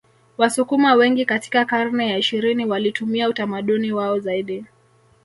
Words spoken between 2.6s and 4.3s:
walitumia utamaduni wao